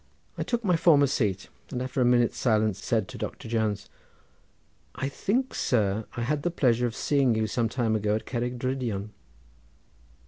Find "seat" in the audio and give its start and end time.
1.05-1.47